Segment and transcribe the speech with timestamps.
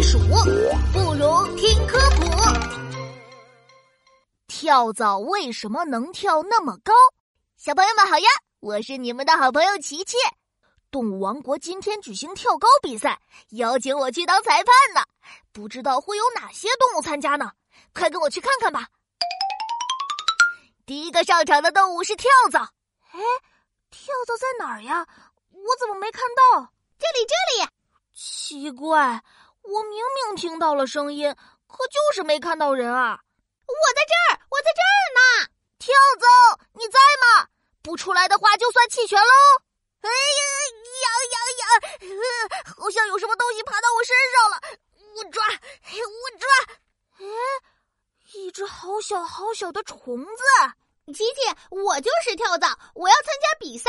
[0.00, 0.18] 避暑，
[0.94, 2.24] 不如听科普。
[4.48, 6.94] 跳蚤为什么能跳那么高？
[7.58, 8.26] 小朋友们好呀，
[8.60, 10.16] 我是你们的好朋友琪琪。
[10.90, 13.20] 动物王国今天举行跳高比赛，
[13.50, 15.02] 邀请我去当裁判呢。
[15.52, 17.52] 不知道会有哪些动物参加呢？
[17.94, 18.88] 快跟我去看看吧。
[20.86, 22.60] 第一个上场的动物是跳蚤。
[23.10, 23.20] 哎，
[23.90, 25.06] 跳蚤在哪儿呀？
[25.50, 26.22] 我怎么没看
[26.54, 26.72] 到？
[26.98, 27.68] 这里，这里。
[28.14, 29.22] 奇怪，
[29.70, 31.32] 我明明听到了声音，
[31.68, 33.20] 可就是没看到人啊！
[33.66, 35.46] 我在这儿，我在这儿呢。
[35.78, 36.26] 跳蚤，
[36.72, 37.46] 你在吗？
[37.80, 39.32] 不出来的话，就算弃权喽。
[40.00, 40.42] 哎呀，
[41.04, 42.74] 痒痒痒！
[42.76, 44.60] 好像有什么东西爬到我身上了，
[45.14, 46.48] 我抓，我抓。
[47.18, 47.26] 哎，
[48.34, 51.12] 一只好小好小的虫子。
[51.14, 53.88] 琪琪，我就是跳蚤，我要参加比赛。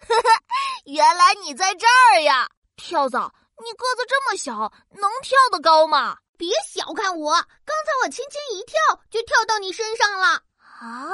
[0.84, 3.32] 原来你在这儿呀，跳蚤。
[3.58, 6.18] 你个子这么小，能跳得高吗？
[6.36, 8.76] 别小看我，刚才我轻轻一跳，
[9.10, 10.42] 就跳到你身上了。
[10.58, 11.10] 啊，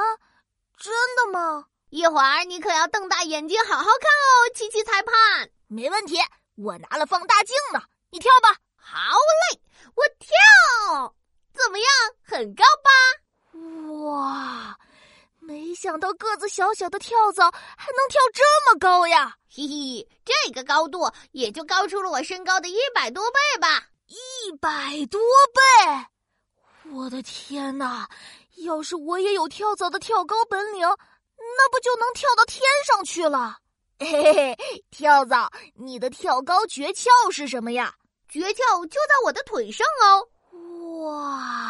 [0.77, 1.65] 真的吗？
[1.89, 5.49] 一会儿你可要瞪大眼睛好好看哦，琪琪裁判。
[5.67, 6.17] 没问题，
[6.55, 7.81] 我拿了放大镜呢。
[8.11, 8.57] 你跳吧。
[8.75, 8.97] 好
[9.51, 9.61] 嘞，
[9.95, 11.15] 我跳。
[11.53, 11.87] 怎么样？
[12.23, 12.89] 很高吧？
[14.05, 14.77] 哇！
[15.39, 19.37] 没想到个子小小的跳蚤还能跳这么高呀！
[19.49, 23.87] 嘿嘿，这个高度也就高出了我身高的一百多倍吧！
[24.07, 25.21] 一百多
[25.55, 26.91] 倍！
[26.91, 28.09] 我的天哪！
[28.57, 33.59] 要是我也有跳蚤的跳高本领，那不就能跳到天上去了？
[33.99, 34.57] 嘿嘿，
[34.91, 37.95] 跳蚤，你的跳高诀窍是什么呀？
[38.27, 40.27] 诀窍就在我的腿上哦！
[41.05, 41.68] 哇！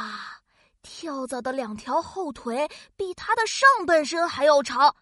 [1.00, 4.94] 跳蚤的两条后腿比它的上半身还要长，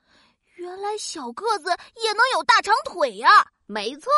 [0.58, 3.28] 原来小个子也能有大长腿呀！
[3.66, 4.12] 没错，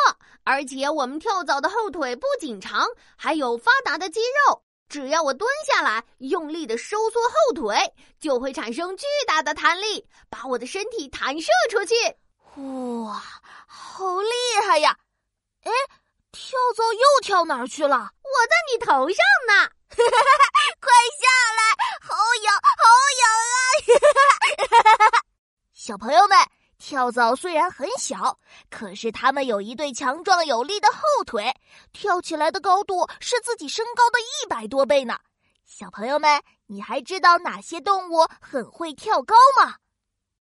[0.44, 2.86] 而且我们跳蚤的后腿不仅长，
[3.16, 4.62] 还有发达的肌肉。
[4.90, 7.74] 只要我蹲下来，用力的收缩后腿，
[8.20, 11.94] 就会产生巨大的弹力，把我的身体弹射出去。
[13.06, 13.22] 哇，
[13.66, 14.98] 好厉害呀！
[15.64, 15.72] 哎，
[16.30, 17.96] 跳蚤又跳哪儿去了？
[17.96, 19.70] 我在你头上呢！
[20.80, 21.26] 快下
[21.56, 21.60] 来，
[22.00, 22.14] 好
[22.44, 22.82] 痒，好
[23.18, 25.26] 痒啊！
[25.90, 26.38] 小朋友们，
[26.78, 28.38] 跳蚤虽然很小，
[28.70, 31.52] 可是它们有一对强壮有力的后腿，
[31.92, 35.18] 跳起来的高度是自己身高的一百多倍呢。
[35.66, 39.78] 小朋友们，你还知道哪些动物很会跳高吗？